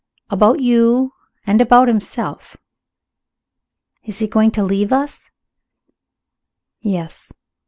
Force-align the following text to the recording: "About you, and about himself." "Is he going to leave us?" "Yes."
"About 0.31 0.61
you, 0.61 1.13
and 1.45 1.61
about 1.61 1.87
himself." 1.87 2.57
"Is 4.03 4.17
he 4.17 4.25
going 4.25 4.49
to 4.53 4.63
leave 4.63 4.91
us?" 4.91 5.29
"Yes." 6.79 7.31